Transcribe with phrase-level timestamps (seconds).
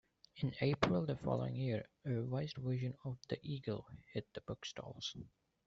[0.37, 5.15] In April the following year, a revised version of the "Eagle" hit the bookstalls.